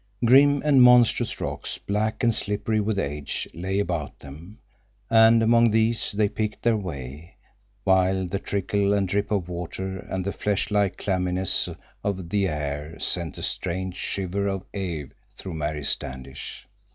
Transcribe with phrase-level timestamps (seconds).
[0.25, 4.57] Grim and monstrous rocks, black and slippery with age, lay about them,
[5.11, 7.35] and among these they picked their way,
[7.83, 11.69] while the trickle and drip of water and the flesh like clamminess
[12.03, 15.03] of the air sent a strange shiver of awe
[15.37, 16.65] through Mary Standish.